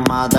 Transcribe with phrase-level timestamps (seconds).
[0.00, 0.37] me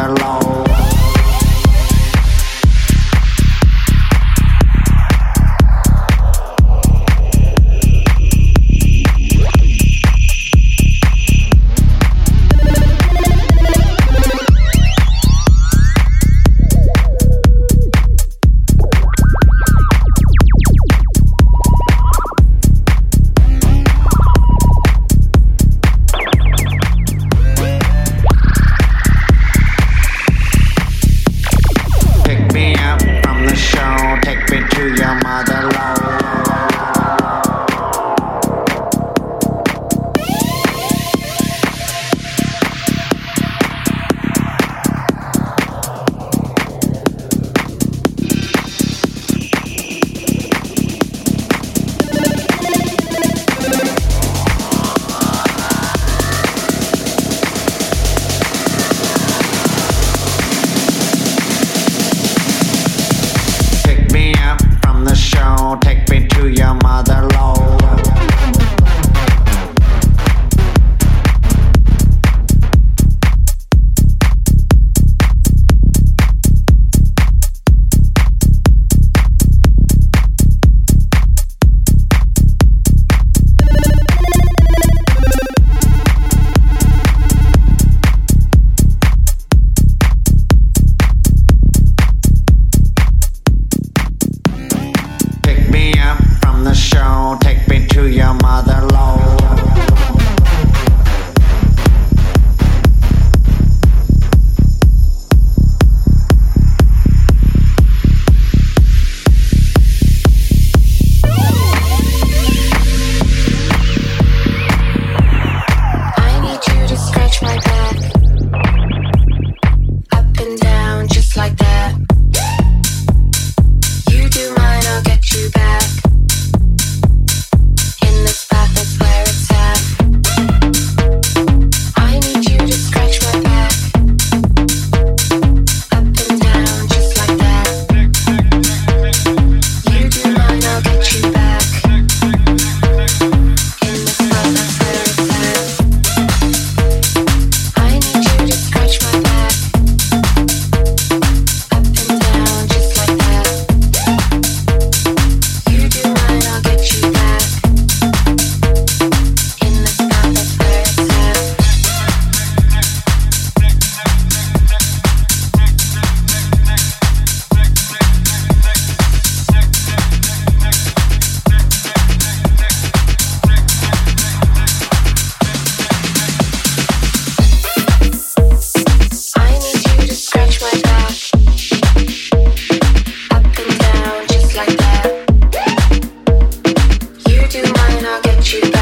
[188.05, 188.78] I'll get you back.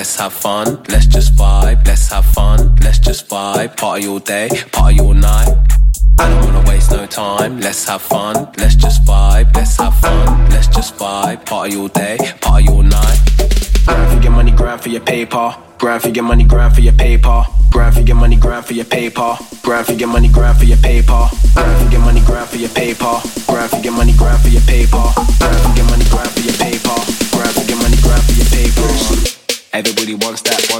[0.00, 4.18] let's have fun, let's just vibe, let's have fun, let's just vibe, Part of your
[4.18, 5.54] day, Part of your night.
[6.18, 10.48] I don't wanna waste no time, let's have fun, let's just vibe, let's have fun,
[10.48, 13.18] let's just vibe, party all day, party all night.
[13.84, 16.94] Grind for your money, grind for your paper, grind for your money, grind for your
[16.94, 17.44] paper.
[17.70, 19.36] Grind for your money, grind for your paper.
[19.62, 21.28] Grind for your money, grind for your paper.
[21.54, 23.20] Grind for your money, grind for your paper.
[23.46, 25.59] Grind for your money, grind for your paper.
[29.80, 30.79] Everybody wants that one.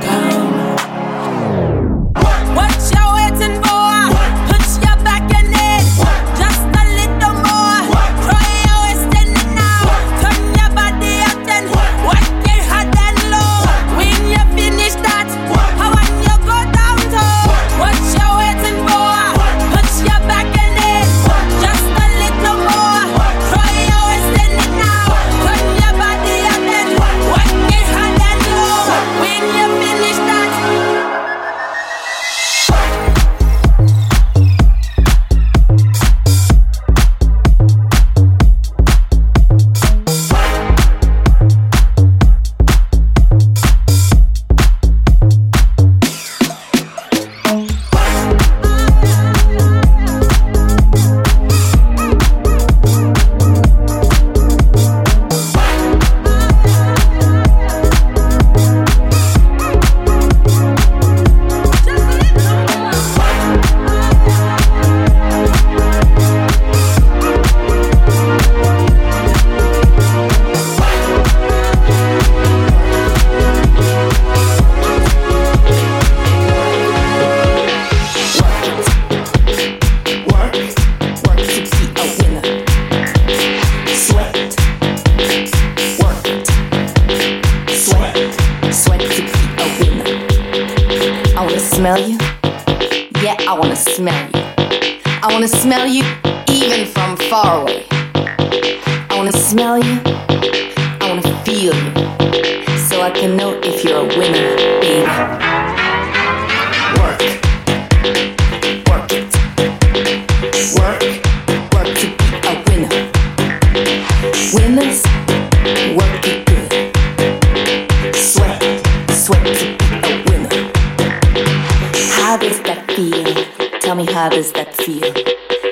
[124.13, 125.13] Have is that feel?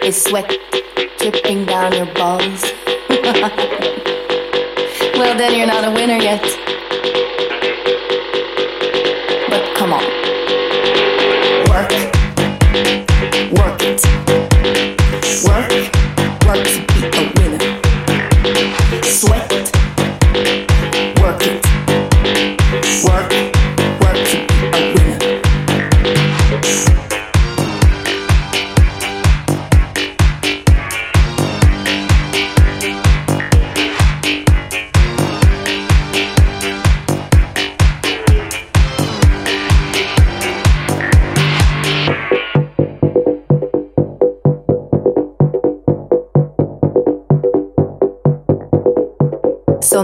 [0.01, 0.49] Is sweat
[1.17, 2.63] dripping down your balls?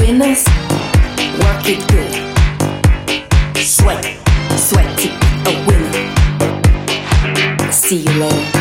[0.00, 0.44] winners,
[1.42, 2.12] work it good.
[3.56, 4.04] Sweat,
[4.56, 5.08] sweat to
[5.46, 6.06] a winner.
[7.72, 8.57] See you later.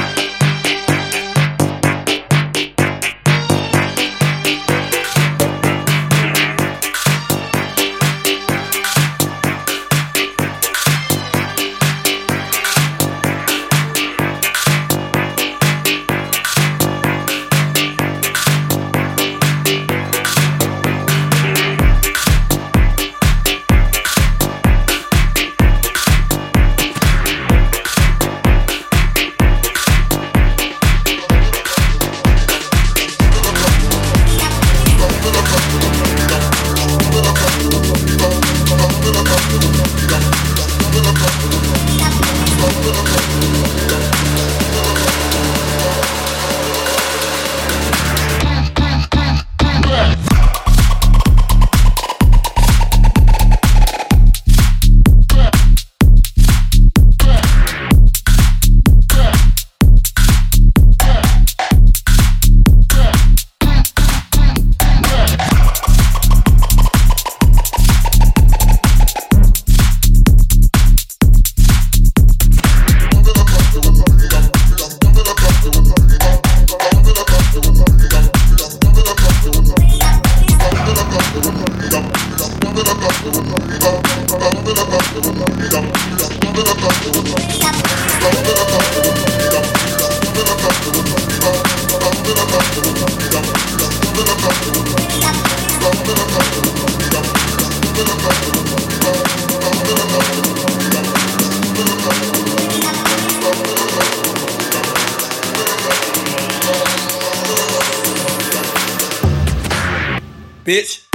[110.68, 111.07] Bitch.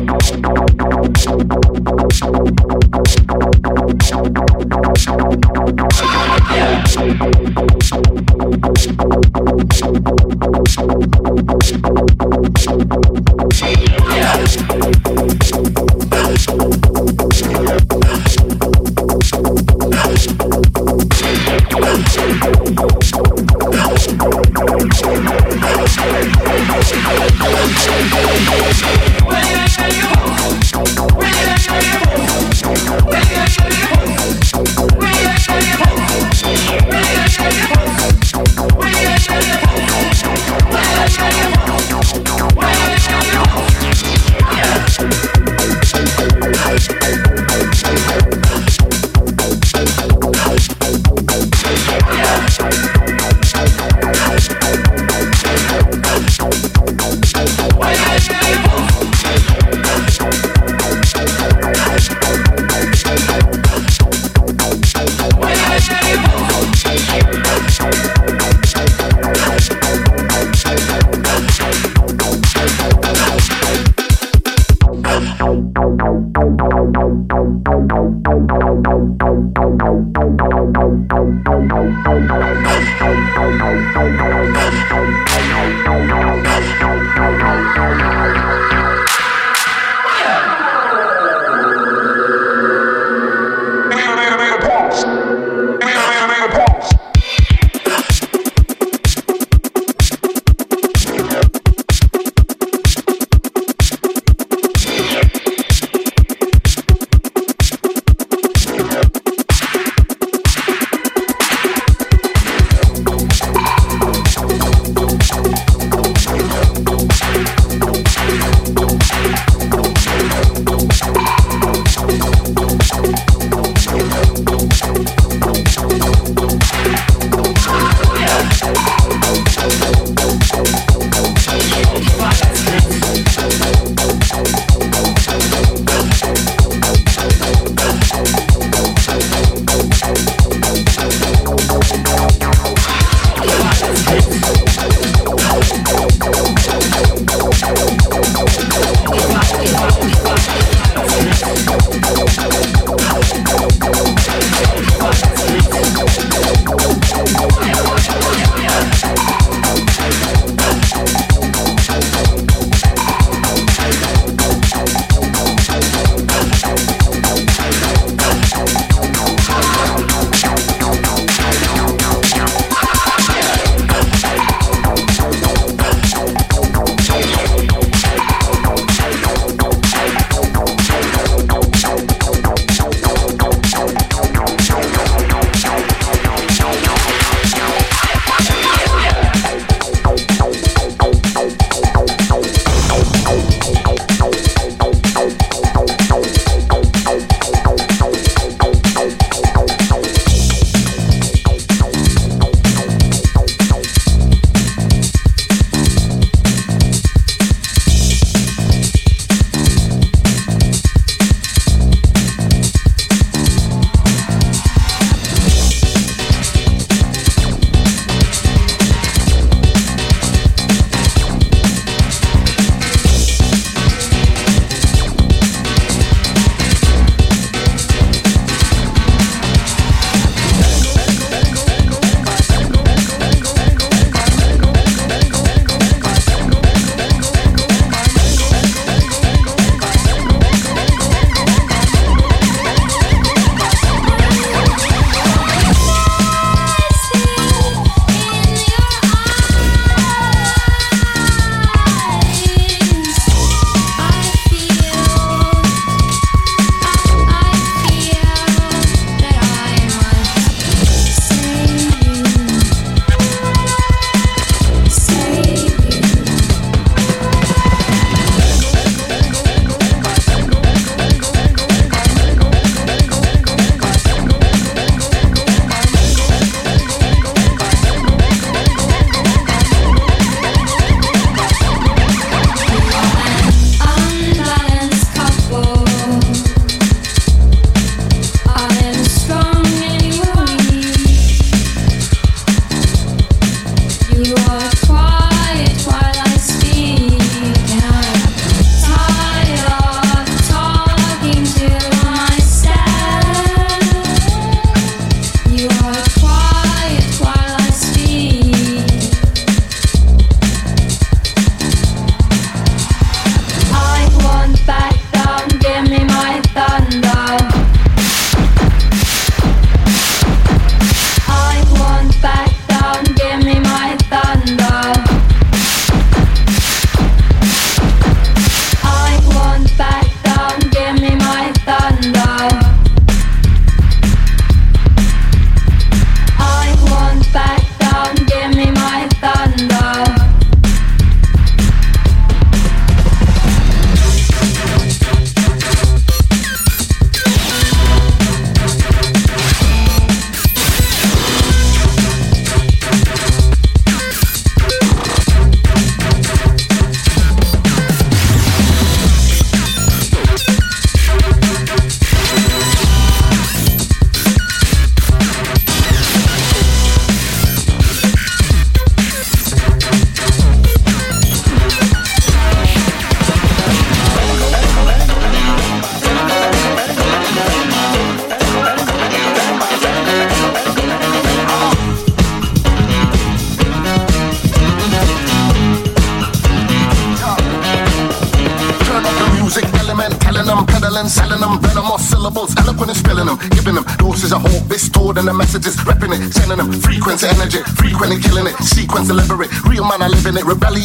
[0.00, 0.29] Ready,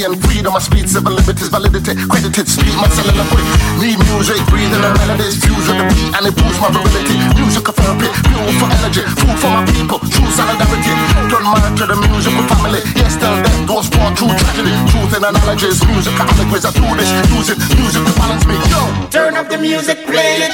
[0.06, 0.16] it.
[0.16, 3.46] Rebellion, freedom, I speed, civil liberties, validity, credited, speed, my cellular quick.
[3.82, 7.18] Need music, breathing the melodies, fuse with the beat, and it boosts my virility.
[7.34, 10.94] Music therapy, fuel for energy, food for my people, true solidarity.
[11.30, 12.82] Done my to the music with family.
[12.96, 14.74] Yes, till death, those born true tragedy.
[14.94, 18.56] Truth and analogies, music, allegories, I do this, music, music to balance me.
[18.70, 20.54] Yo, Turn up the music, play it.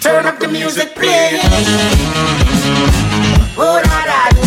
[0.00, 1.42] Turn up the music, play it.
[3.58, 4.37] Oh, da da do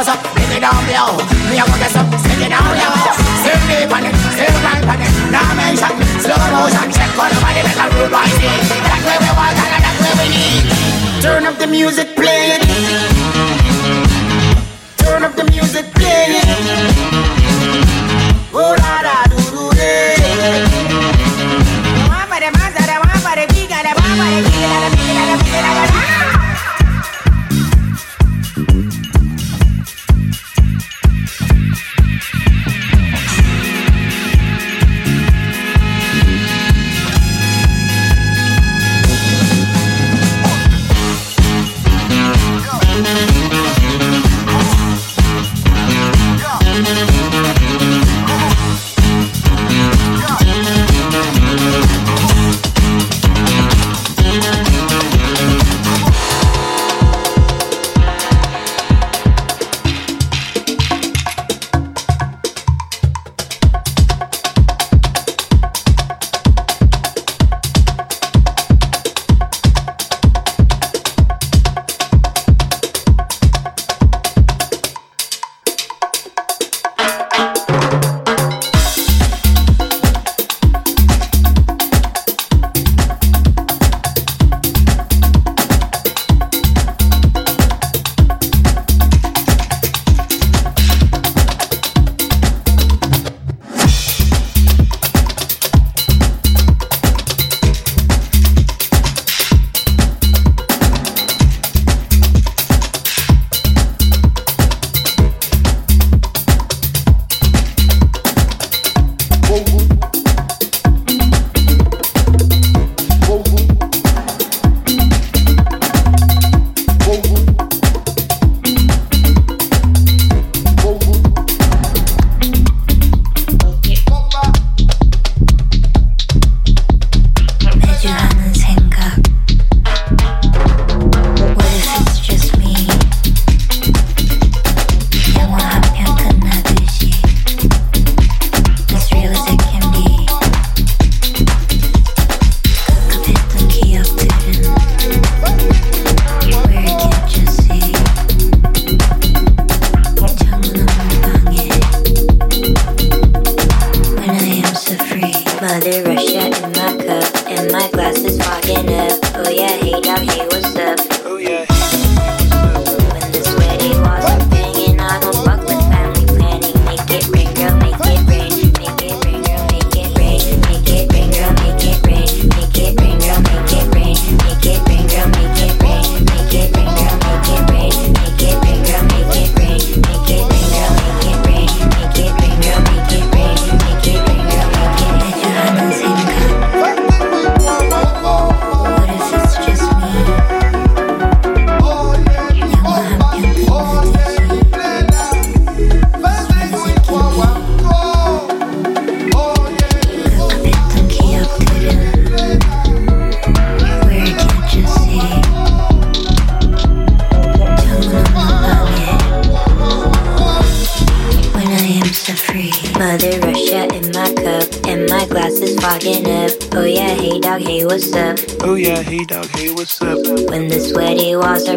[0.00, 1.12] Let up, bring it down below
[1.52, 2.96] Me a go get some, sing it down low
[3.44, 5.12] Still deep on it, still right on it.
[5.28, 5.92] Now mention,
[6.24, 6.88] slow motion.
[6.88, 8.48] Check on the body, make a rude boy see
[8.80, 10.64] That's where we want and that's where we need.
[11.20, 12.64] Turn up the music, play it.
[14.96, 16.48] Turn up the music, play it.
[18.54, 19.09] Oh la la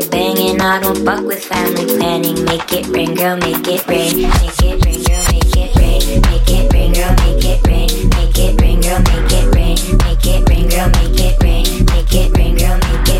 [0.03, 0.61] it banging.
[0.61, 2.43] I don't fuck with family planning.
[2.45, 4.21] Make it ring, girl, make it ring.
[4.21, 6.21] Make it ring, girl, make it ring.
[6.21, 8.09] Make it ring, girl, make it ring.
[8.09, 9.97] Make it ring, girl, make it ring.
[9.97, 11.85] Make it ring, girl, make it rain.
[11.85, 13.12] Make it rain, girl, make it rain.